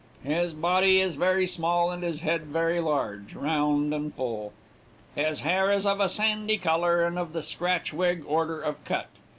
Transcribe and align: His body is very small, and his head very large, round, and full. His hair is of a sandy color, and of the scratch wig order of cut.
His 0.23 0.55
body 0.55 0.99
is 0.99 1.13
very 1.15 1.45
small, 1.45 1.91
and 1.91 2.01
his 2.01 2.21
head 2.21 2.45
very 2.47 2.79
large, 2.79 3.35
round, 3.35 3.93
and 3.93 4.11
full. 4.11 4.51
His 5.13 5.41
hair 5.41 5.71
is 5.71 5.85
of 5.85 5.99
a 5.99 6.09
sandy 6.09 6.57
color, 6.57 7.05
and 7.05 7.19
of 7.19 7.33
the 7.33 7.43
scratch 7.43 7.93
wig 7.93 8.23
order 8.25 8.59
of 8.59 8.83
cut. 8.83 9.09